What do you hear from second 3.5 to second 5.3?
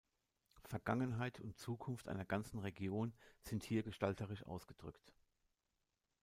hier gestalterisch ausgedrückt.